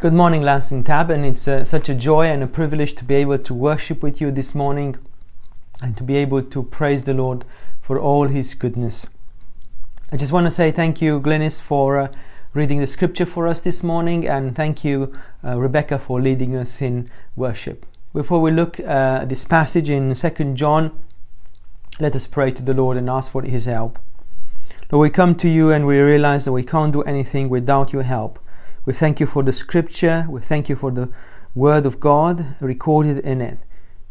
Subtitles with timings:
[0.00, 3.16] Good morning, Lansing Tab, and it's uh, such a joy and a privilege to be
[3.16, 4.96] able to worship with you this morning
[5.82, 7.44] and to be able to praise the Lord
[7.82, 9.08] for all His goodness.
[10.12, 12.08] I just want to say thank you, Glennis, for uh,
[12.54, 15.12] reading the scripture for us this morning, and thank you,
[15.44, 17.84] uh, Rebecca, for leading us in worship.
[18.14, 20.96] Before we look uh, at this passage in Second John,
[21.98, 23.98] let us pray to the Lord and ask for His help.
[24.92, 28.04] Lord, we come to you and we realize that we can't do anything without your
[28.04, 28.38] help.
[28.88, 30.24] We thank you for the scripture.
[30.30, 31.10] We thank you for the
[31.54, 33.58] word of God recorded in it.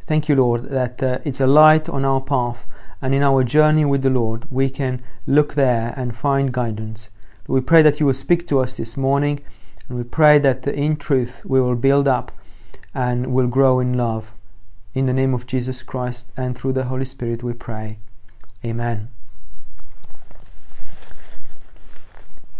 [0.05, 2.63] Thank you, Lord, that uh, it's a light on our path
[3.01, 7.09] and in our journey with the Lord, we can look there and find guidance.
[7.47, 9.39] We pray that you will speak to us this morning
[9.89, 12.31] and we pray that in truth we will build up
[12.93, 14.31] and will grow in love.
[14.93, 17.97] In the name of Jesus Christ and through the Holy Spirit we pray.
[18.63, 19.09] Amen.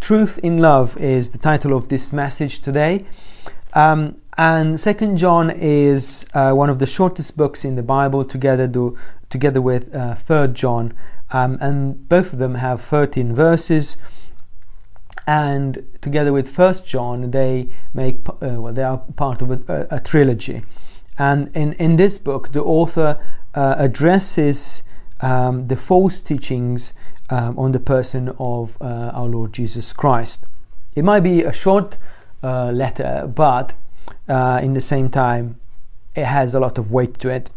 [0.07, 3.05] Truth in Love is the title of this message today.
[3.73, 8.67] Um, and Second John is uh, one of the shortest books in the Bible, together
[8.67, 8.97] do,
[9.29, 10.93] together with uh, Third John,
[11.31, 13.97] um, and both of them have 13 verses.
[15.27, 19.99] And together with First John, they make uh, well, they are part of a, a,
[19.99, 20.61] trilogy.
[21.19, 23.19] And in in this book, the author
[23.53, 24.83] uh, addresses
[25.21, 26.93] um, the false teachings
[27.29, 30.45] um, on the person of uh, our Lord Jesus Christ.
[30.95, 31.97] It might be a short
[32.43, 33.73] uh, letter, but
[34.27, 35.59] uh, in the same time,
[36.15, 37.49] it has a lot of weight to it.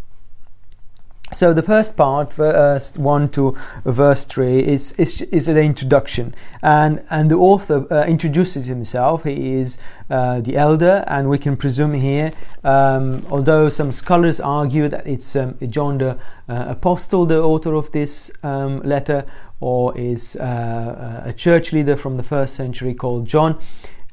[1.32, 7.04] So the first part, verse one to verse three, is is, is an introduction, and
[7.08, 9.22] and the author uh, introduces himself.
[9.22, 9.78] He is
[10.10, 12.32] uh, the elder, and we can presume here,
[12.64, 17.92] um, although some scholars argue that it's um, John the uh, Apostle, the author of
[17.92, 19.24] this um, letter,
[19.60, 23.56] or is uh, a church leader from the first century called John.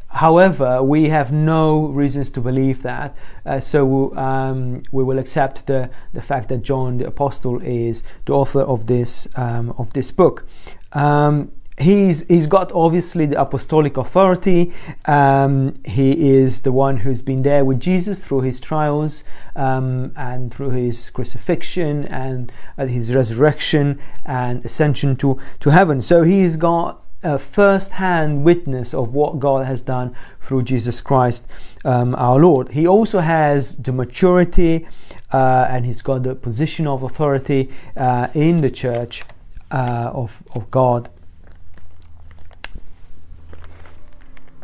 [0.07, 5.89] However, we have no reasons to believe that, uh, so um, we will accept the,
[6.13, 10.47] the fact that John the Apostle is the author of this um, of this book.
[10.93, 14.73] Um, he's he's got obviously the apostolic authority.
[15.05, 19.23] Um, he is the one who's been there with Jesus through his trials
[19.55, 26.01] um, and through his crucifixion and uh, his resurrection and ascension to to heaven.
[26.01, 31.47] So he's got a first-hand witness of what God has done through Jesus Christ,
[31.83, 32.69] um, our Lord.
[32.69, 34.87] He also has the maturity
[35.31, 39.23] uh, and he's got the position of authority uh, in the church
[39.71, 41.09] uh, of of God.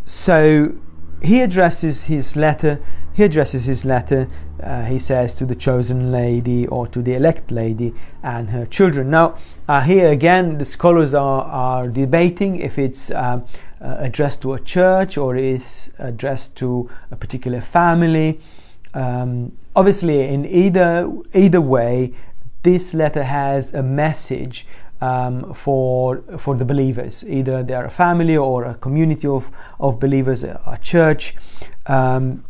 [0.06, 0.75] So
[1.22, 2.80] he addresses his letter.
[3.13, 4.28] He addresses his letter.
[4.63, 9.09] Uh, he says to the chosen lady or to the elect lady and her children.
[9.09, 9.38] Now,
[9.68, 13.46] uh, here again, the scholars are, are debating if it's um,
[13.81, 18.40] uh, addressed to a church or is addressed to a particular family.
[18.94, 22.13] Um, obviously, in either either way,
[22.63, 24.66] this letter has a message
[25.01, 27.24] um, for for the believers.
[27.28, 31.35] Either they are a family or a community of of believers, a, a church.
[31.88, 32.45] Um,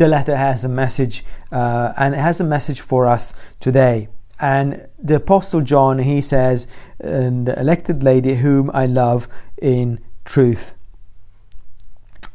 [0.00, 1.22] the letter has a message,
[1.52, 4.08] uh, and it has a message for us today.
[4.40, 6.66] And the Apostle John, he says,
[6.98, 9.28] "The elected lady whom I love
[9.60, 10.72] in truth."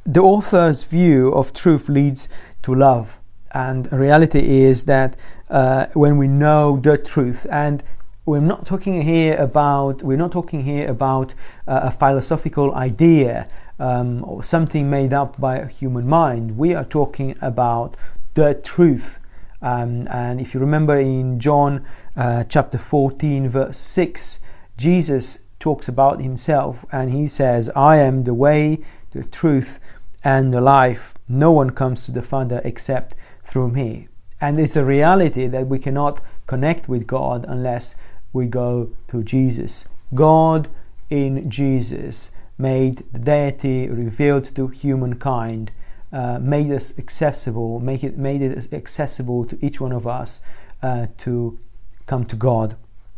[0.06, 2.30] The author's view of truth leads
[2.62, 3.20] to love,
[3.52, 5.16] and reality is that
[5.50, 7.84] uh, when we know the truth, and
[8.28, 11.34] we're not talking here about we're not talking here about
[11.68, 13.48] uh, a philosophical idea
[13.80, 16.58] um, or something made up by a human mind.
[16.58, 17.98] We are talking about
[18.34, 19.20] the truth.
[19.62, 24.40] Um, and if you remember in John uh, chapter 14, verse 6,
[24.78, 28.80] Jesus talks about himself and he says, I am the way,
[29.12, 29.80] the truth,
[30.24, 31.14] and the life.
[31.28, 34.08] No one comes to the Father except through me.
[34.42, 37.96] And it's a reality that we cannot connect with God unless
[38.34, 39.86] we go to Jesus.
[40.14, 40.68] God
[41.10, 45.72] in Jesus made the deity revealed to humankind,
[46.12, 50.42] uh, made us accessible, make it, made it accessible to each one of us
[50.82, 51.60] uh, to
[52.06, 52.76] come to God.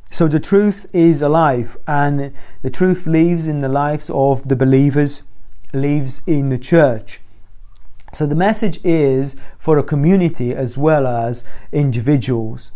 [0.10, 5.24] So the truth is alive, and the truth lives in the lives of the believers,
[5.74, 7.19] lives in the church.
[8.13, 11.44] So the message is for a community as well as
[11.74, 12.72] individuals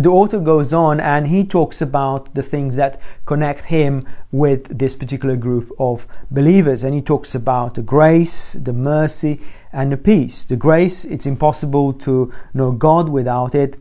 [0.00, 4.96] the author goes on and he talks about the things that connect him with this
[4.96, 6.82] particular group of believers.
[6.82, 9.42] And he talks about the grace the mercy
[9.72, 10.46] and the peace.
[10.46, 13.76] The grace it's impossible to know god without it.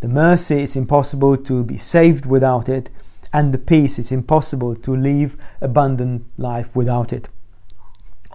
[0.00, 2.90] The mercy it's impossible to be saved without it.
[3.32, 7.28] And the peace it's impossible to live abundant life without it.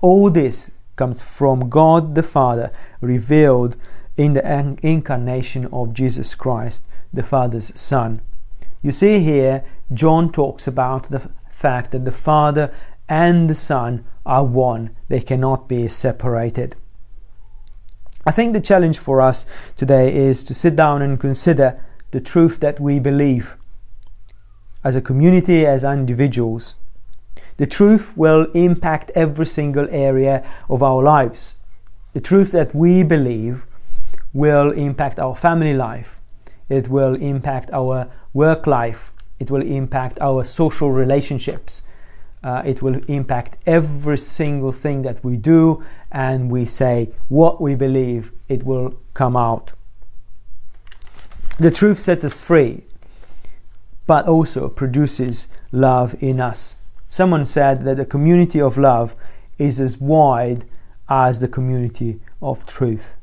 [0.01, 3.77] All this comes from God the Father, revealed
[4.17, 6.83] in the incarnation of Jesus Christ,
[7.13, 8.21] the Father's Son.
[8.81, 12.73] You see here, John talks about the fact that the Father
[13.07, 16.75] and the Son are one, they cannot be separated.
[18.25, 19.45] I think the challenge for us
[19.77, 21.81] today is to sit down and consider
[22.11, 23.55] the truth that we believe
[24.83, 26.75] as a community, as individuals.
[27.57, 31.55] The truth will impact every single area of our lives.
[32.13, 33.65] The truth that we believe
[34.33, 36.19] will impact our family life,
[36.69, 41.81] it will impact our work life, it will impact our social relationships,
[42.43, 47.75] uh, it will impact every single thing that we do and we say what we
[47.75, 49.73] believe, it will come out.
[51.59, 52.83] The truth sets us free,
[54.05, 56.75] but also produces love in us.
[57.09, 59.15] Someone said that the community of love
[59.57, 60.65] is as wide
[61.09, 63.16] as the community of truth.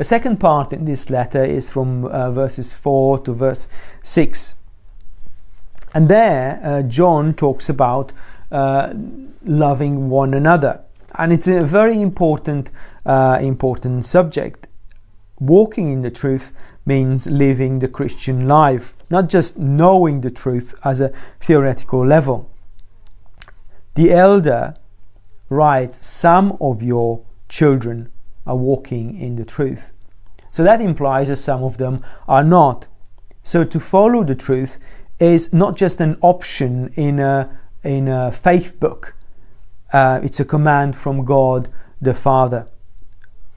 [0.00, 3.68] The second part in this letter is from uh, verses 4 to verse
[4.02, 4.54] 6.
[5.92, 8.10] And there, uh, John talks about
[8.50, 8.94] uh,
[9.44, 10.80] loving one another.
[11.18, 12.70] And it's a very important,
[13.04, 14.68] uh, important subject.
[15.38, 16.50] Walking in the truth
[16.86, 22.48] means living the Christian life not just knowing the truth as a theoretical level.
[23.96, 24.76] The elder
[25.50, 28.10] writes, Some of your children
[28.46, 29.92] are walking in the truth.
[30.50, 32.86] So that implies that some of them are not.
[33.42, 34.78] So to follow the truth
[35.18, 39.14] is not just an option in a, in a faith book,
[39.92, 41.68] uh, it's a command from God
[42.00, 42.66] the Father.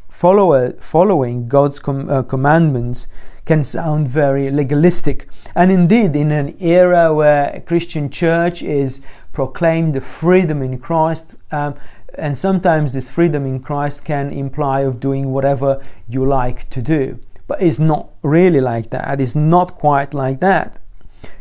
[0.10, 3.08] Follow, following God's com- uh, commandments
[3.46, 5.28] can sound very legalistic.
[5.56, 9.02] And indeed, in an era where a Christian church is
[9.34, 11.76] proclaimed the freedom in Christ, um,
[12.16, 17.20] and sometimes this freedom in Christ can imply of doing whatever you like to do.
[17.48, 19.20] But it's not really like that.
[19.20, 20.80] It's not quite like that.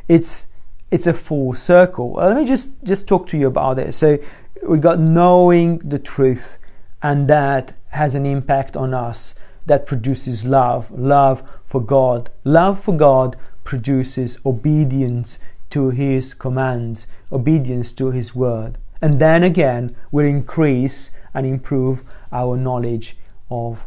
[0.09, 0.47] It's
[0.91, 2.13] it's a full circle.
[2.13, 3.95] Let me just just talk to you about it.
[3.95, 4.19] So
[4.63, 6.59] we got knowing the truth,
[7.03, 9.35] and that has an impact on us
[9.67, 12.31] that produces love, love for God.
[12.45, 15.39] Love for God produces obedience
[15.71, 18.77] to His commands, obedience to His word.
[19.03, 23.17] And then again, we'll increase and improve our knowledge
[23.51, 23.85] of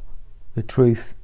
[0.56, 1.16] the truth.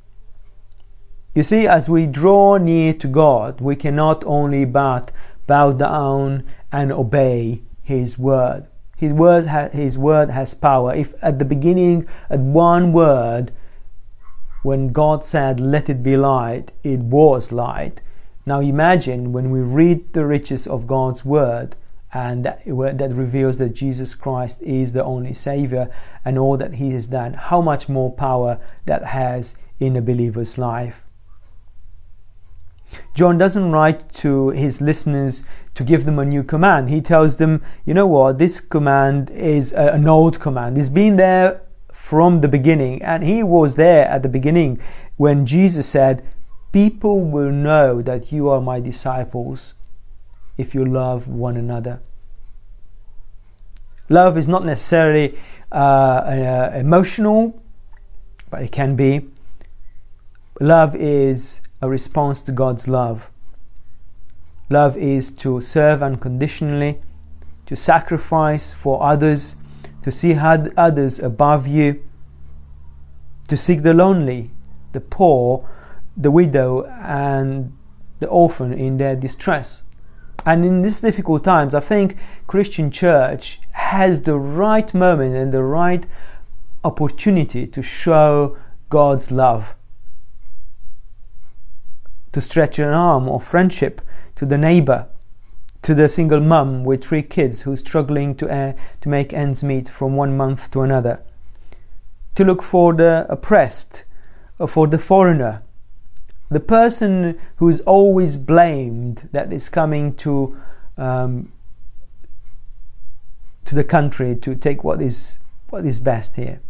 [1.36, 5.12] You see, as we draw near to God, we cannot only but
[5.46, 8.68] bow down and obey His word.
[8.96, 10.94] His word, his word has power.
[10.94, 13.52] If at the beginning, at one word,
[14.62, 18.00] when God said, Let it be light, it was light.
[18.46, 21.76] Now imagine when we read the riches of God's word
[22.14, 25.90] and that, that reveals that Jesus Christ is the only Savior
[26.26, 30.58] and all that He has done, how much more power that has in a believer's
[30.58, 31.04] life.
[33.14, 35.44] John doesn't write to his listeners
[35.76, 36.90] to give them a new command.
[36.90, 40.78] He tells them, you know what, this command is an old command.
[40.78, 41.62] It's been there
[41.92, 43.02] from the beginning.
[43.02, 44.80] And he was there at the beginning
[45.18, 46.24] when Jesus said,
[46.72, 49.74] People will know that you are my disciples
[50.62, 52.00] if you love one another.
[54.10, 55.38] Love is not necessarily
[55.72, 57.62] uh, uh, emotional,
[58.50, 59.28] but it can be.
[60.60, 63.32] Love is a response to God's love.
[64.70, 67.02] Love is to serve unconditionally,
[67.66, 69.56] to sacrifice for others,
[70.04, 72.04] to see others above you,
[73.48, 74.52] to seek the lonely,
[74.92, 75.68] the poor,
[76.16, 77.76] the widow, and
[78.20, 79.84] the orphan in their distress.
[80.46, 82.18] And in these difficult times, I think
[82.48, 86.06] Christian church has the right moment and the right
[86.84, 88.58] opportunity to show
[88.90, 89.76] God's love.
[92.32, 94.02] To stretch an arm of friendship
[94.36, 95.08] to the neighbor,
[95.84, 99.90] to the single mum with three kids who's struggling to, uh, to make ends meet
[99.90, 101.22] from one month to another,
[102.36, 104.06] to look for the oppressed,
[104.68, 105.62] for the foreigner,
[106.52, 110.58] the person who is always blamed that is coming to
[110.98, 111.52] um,
[113.64, 115.40] to the country to take what is
[115.70, 116.62] what is best here.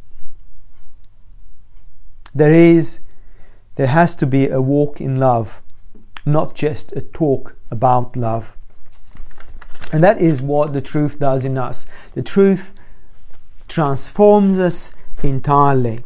[2.36, 3.00] There is
[3.76, 5.64] there has to be a walk in love,
[6.28, 8.56] not just a talk about love.
[9.92, 11.88] And that is what the truth does in us.
[12.14, 12.72] The truth
[13.68, 14.92] transforms us
[15.24, 16.00] entirely.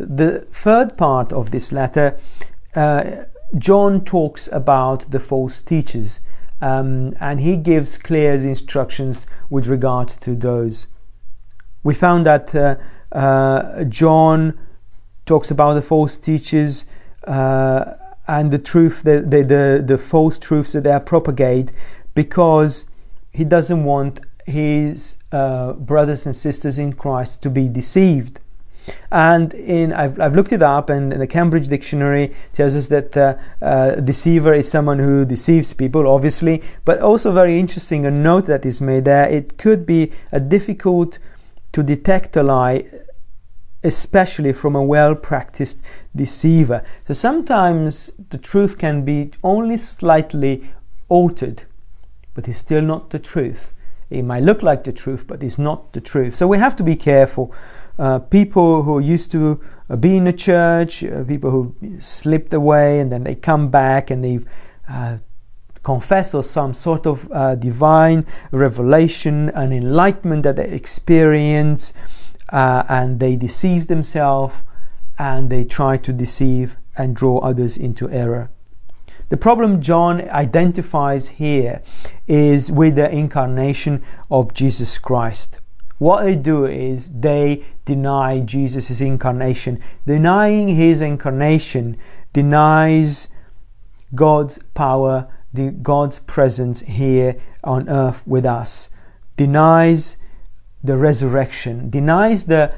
[0.00, 2.18] The third part of this letter,
[2.74, 3.24] uh,
[3.58, 6.20] John talks about the false teachers
[6.60, 10.86] um, and he gives clear instructions with regard to those.
[11.82, 12.76] We found that uh,
[13.12, 14.58] uh, John
[15.26, 16.84] talks about the false teachers
[17.24, 17.94] uh,
[18.28, 21.72] and the truth, the, the, the, the false truths that they propagate,
[22.14, 22.84] because
[23.32, 28.40] he doesn't want his uh, brothers and sisters in Christ to be deceived.
[29.12, 33.36] And in I've, I've looked it up, and the Cambridge Dictionary tells us that uh,
[33.62, 38.64] uh, deceiver is someone who deceives people, obviously, but also very interesting a note that
[38.64, 39.28] is made there.
[39.28, 41.18] It could be a difficult
[41.72, 42.84] to detect a lie,
[43.84, 45.80] especially from a well-practiced
[46.14, 46.82] deceiver.
[47.06, 50.68] So sometimes the truth can be only slightly
[51.08, 51.62] altered,
[52.34, 53.72] but it's still not the truth.
[54.10, 56.34] It might look like the truth, but it's not the truth.
[56.34, 57.54] So we have to be careful.
[58.00, 62.98] Uh, people who used to uh, be in the church, uh, people who slipped away
[62.98, 64.38] and then they come back and they
[64.88, 65.18] uh,
[65.82, 71.92] confess or some sort of uh, divine revelation and enlightenment that they experience,
[72.50, 74.54] and they deceive themselves
[75.18, 78.50] and they try to deceive and draw others into error.
[79.28, 81.82] The problem John identifies here
[82.26, 85.59] is with the incarnation of Jesus Christ.
[86.00, 89.78] What they do is they deny Jesus' incarnation.
[90.06, 91.98] Denying his incarnation
[92.32, 93.28] denies
[94.14, 95.28] God's power,
[95.82, 98.88] God's presence here on earth with us,
[99.36, 100.16] denies
[100.82, 102.74] the resurrection, denies the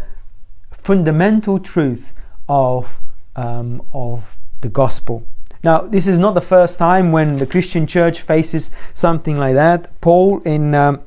[0.72, 2.12] fundamental truth
[2.48, 2.98] of,
[3.36, 5.24] um, of the gospel.
[5.62, 10.00] Now, this is not the first time when the Christian church faces something like that.
[10.00, 11.02] Paul, in um,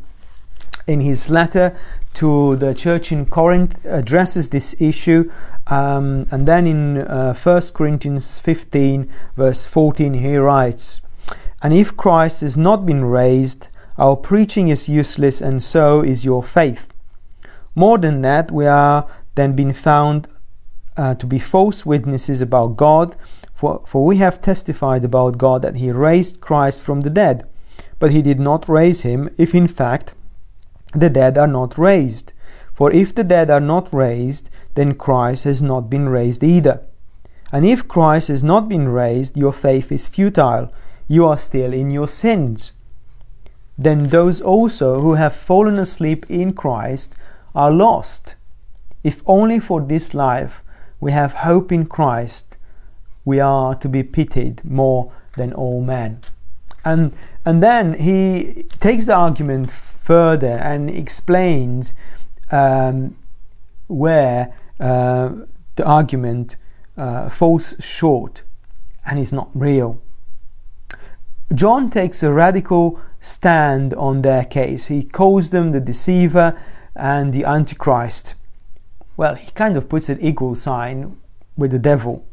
[0.87, 1.77] in his letter
[2.15, 5.31] to the church in Corinth, addresses this issue.
[5.67, 11.01] Um, and then in uh, 1 Corinthians 15, verse 14, he writes,
[11.61, 13.67] And if Christ has not been raised,
[13.97, 16.93] our preaching is useless, and so is your faith.
[17.75, 20.27] More than that, we are then being found
[20.97, 23.15] uh, to be false witnesses about God,
[23.53, 27.47] for, for we have testified about God that He raised Christ from the dead.
[27.99, 30.13] But He did not raise Him, if in fact
[30.99, 32.33] the dead are not raised.
[32.73, 36.81] For if the dead are not raised, then Christ has not been raised either.
[37.51, 40.73] And if Christ has not been raised, your faith is futile.
[41.07, 42.73] You are still in your sins.
[43.77, 47.15] Then those also who have fallen asleep in Christ
[47.53, 48.35] are lost.
[49.03, 50.61] If only for this life
[50.99, 52.57] we have hope in Christ,
[53.23, 56.21] we are to be pitied more than all men.
[56.83, 57.13] And,
[57.45, 59.71] and then he takes the argument
[60.05, 61.93] further and explains
[62.51, 63.17] um,
[63.87, 65.31] where uh,
[65.75, 66.55] the argument
[66.95, 68.43] uh, falls short
[69.05, 69.99] and is not real.
[71.53, 74.85] John takes a radical stand on their case.
[74.87, 76.55] He calls them the deceiver
[76.95, 78.35] and the antichrist.
[79.17, 81.17] Well, he kind of puts an equal sign
[81.57, 82.23] with the devil.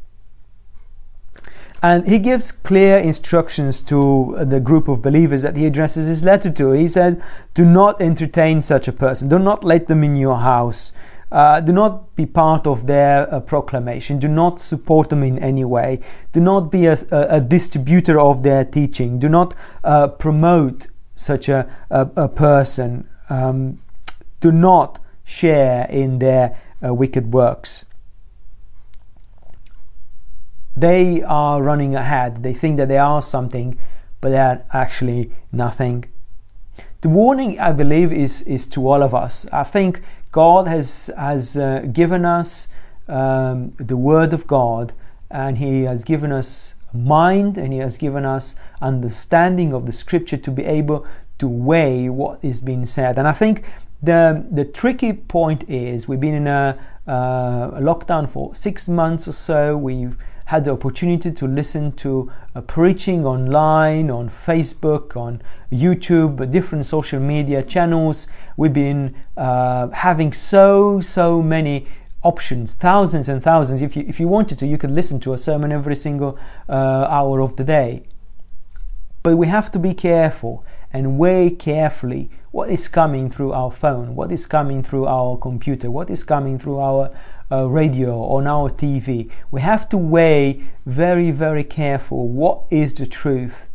[1.82, 6.50] And he gives clear instructions to the group of believers that he addresses his letter
[6.50, 6.70] to.
[6.70, 7.20] He said,
[7.54, 10.92] Do not entertain such a person, do not let them in your house.
[11.32, 14.18] Uh, do not be part of their uh, proclamation.
[14.18, 16.00] Do not support them in any way.
[16.32, 19.18] Do not be a, a, a distributor of their teaching.
[19.18, 23.08] Do not uh, promote such a, a, person.
[23.30, 23.80] Um,
[24.42, 27.86] do not share in their uh, wicked works
[30.76, 32.42] they are running ahead.
[32.42, 33.78] They think that they are something,
[34.20, 36.06] but they are actually nothing.
[37.02, 39.46] The warning, I believe, is, is to all of us.
[39.52, 42.68] I think God has, has uh, given us
[43.08, 44.92] um, the Word of God,
[45.30, 50.36] and He has given us mind and He has given us understanding of the Scripture
[50.36, 51.06] to be able
[51.38, 53.18] to weigh what is being said.
[53.18, 53.64] And I think
[54.02, 59.26] the, the tricky point is we've been in a, uh, a lockdown for six months
[59.26, 59.76] or so.
[59.76, 60.16] We've
[60.52, 65.40] had the opportunity to listen to uh, preaching online, on Facebook, on
[65.72, 68.26] YouTube, different social media channels.
[68.58, 71.86] We've been uh, having so, so many
[72.22, 73.80] options, thousands and thousands.
[73.80, 76.72] If you, if you wanted to, you could listen to a sermon every single uh,
[77.08, 78.02] hour of the day.
[79.22, 84.14] But we have to be careful and weigh carefully what is coming through our phone,
[84.14, 87.10] what is coming through our computer, what is coming through our
[87.52, 89.30] uh, radio, on our TV.
[89.50, 93.68] We have to weigh very, very careful what is the truth.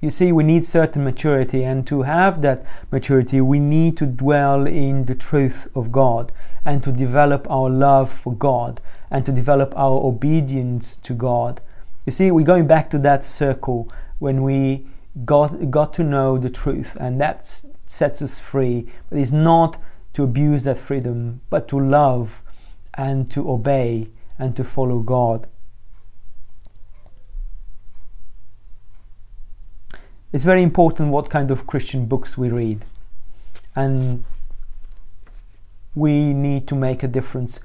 [0.00, 4.66] You see, we need certain maturity, and to have that maturity, we need to dwell
[4.66, 6.32] in the truth of God
[6.64, 11.60] and to develop our love for God and to develop our obedience to God.
[12.06, 14.86] You see, we're going back to that circle when we
[15.24, 18.86] got got to know the truth, and that sets us free.
[19.10, 19.76] But it's not
[20.14, 22.40] to abuse that freedom, but to love
[22.94, 25.46] and to obey and to follow God.
[30.32, 32.84] It's very important what kind of Christian books we read,
[33.74, 34.24] and
[35.94, 37.58] we need to make a difference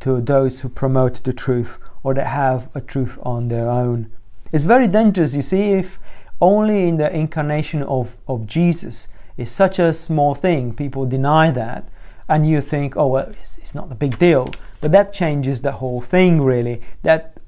[0.00, 4.12] to those who promote the truth or that have a truth on their own.
[4.52, 5.98] It's very dangerous, you see, if
[6.40, 11.88] only in the incarnation of, of Jesus is such a small thing, people deny that,
[12.28, 14.50] and you think, oh, well, it's, it's not a big deal.
[14.80, 16.82] But that changes the whole thing, really.
[17.02, 17.38] That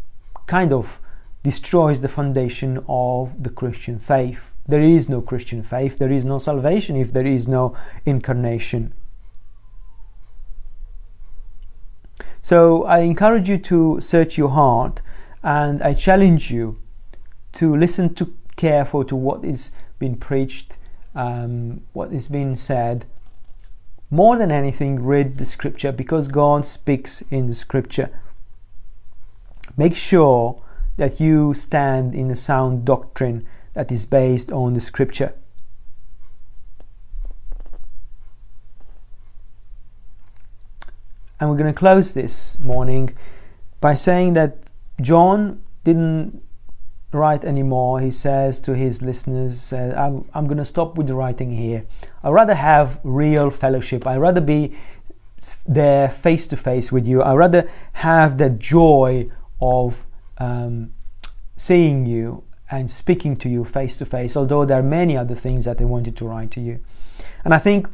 [0.47, 1.01] kind of
[1.43, 4.55] destroys the foundation of the Christian faith.
[4.67, 8.93] There is no Christian faith, there is no salvation if there is no incarnation.
[12.43, 15.01] So I encourage you to search your heart
[15.43, 16.81] and I challenge you
[17.55, 20.77] to listen to careful to what is being preached,
[21.15, 23.07] um, what is being said.
[24.11, 28.09] More than anything, read the scripture because God speaks in the scripture.
[29.77, 30.63] Make sure
[30.97, 35.35] that you stand in a sound doctrine that is based on the scripture.
[41.39, 43.15] And we're going to close this morning
[43.81, 44.57] by saying that
[45.01, 46.43] John didn't
[47.13, 48.01] write anymore.
[48.01, 51.87] He says to his listeners, uh, I'm, I'm going to stop with the writing here.
[52.23, 54.07] I'd rather have real fellowship.
[54.07, 54.77] I'd rather be
[55.67, 57.23] there face to face with you.
[57.23, 60.05] I'd rather have the joy of
[60.39, 60.93] um,
[61.57, 65.65] seeing you and speaking to you face to face, although there are many other things
[65.65, 66.81] that I wanted to write to you.
[67.45, 67.89] And I think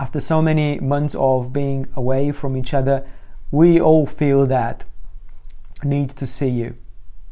[0.00, 3.06] after so many months of being away from each other,
[3.50, 4.84] we all feel that
[5.84, 6.76] need to see you.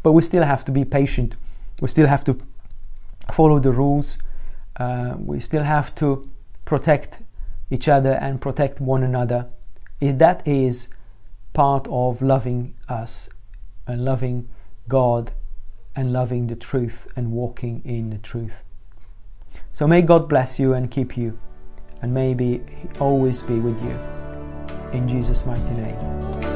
[0.06, 1.34] But we still have to be patient.
[1.80, 2.38] We still have to
[3.32, 4.18] follow the rules.
[4.76, 6.30] Uh, we still have to
[6.64, 7.18] protect
[7.72, 9.48] each other and protect one another.
[9.98, 10.86] That is
[11.54, 13.28] part of loving us
[13.88, 14.48] and loving
[14.86, 15.32] God
[15.96, 18.62] and loving the truth and walking in the truth.
[19.72, 21.36] So may God bless you and keep you
[22.00, 22.62] and maybe
[23.00, 23.98] always be with you.
[24.92, 26.55] In Jesus' mighty name.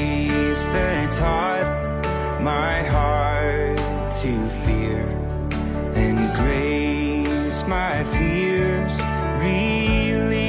[2.41, 3.77] my heart
[4.21, 5.05] to fear,
[5.95, 8.99] and grace my fears
[9.39, 10.41] relieved.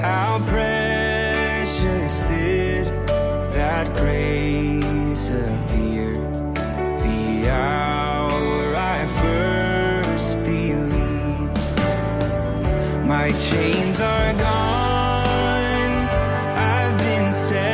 [0.00, 2.86] How precious did
[3.52, 6.14] that grace appear
[7.04, 11.58] the hour I first believed.
[13.06, 16.08] My chains are gone,
[16.56, 17.73] I've been set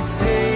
[0.00, 0.49] God, my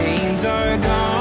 [0.00, 1.19] chains are gone,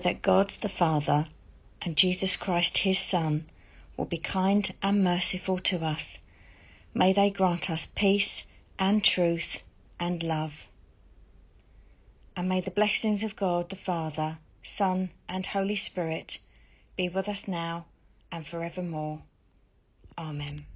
[0.00, 1.26] pray that God the Father
[1.80, 3.46] and Jesus Christ his Son
[3.96, 6.18] will be kind and merciful to us.
[6.92, 8.42] May they grant us peace
[8.78, 9.62] and truth
[9.98, 10.52] and love.
[12.36, 16.38] And may the blessings of God the Father, Son, and Holy Spirit
[16.96, 17.86] be with us now
[18.30, 19.22] and forevermore.
[20.18, 20.66] Amen.